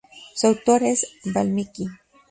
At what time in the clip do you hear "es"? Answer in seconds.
0.81-1.05